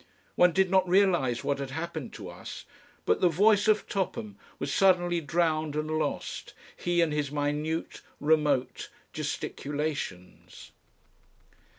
One 0.35 0.51
did 0.51 0.71
not 0.71 0.89
realise 0.89 1.43
what 1.43 1.59
had 1.59 1.69
happened 1.69 2.11
to 2.13 2.27
us, 2.27 2.65
but 3.05 3.21
the 3.21 3.29
voice 3.29 3.67
of 3.67 3.87
Topham 3.87 4.35
was 4.57 4.73
suddenly 4.73 5.21
drowned 5.21 5.75
and 5.75 5.91
lost, 5.99 6.55
he 6.75 7.01
and 7.01 7.13
his 7.13 7.31
minute, 7.31 8.01
remote 8.19 8.89
gesticulations.... 9.13 10.71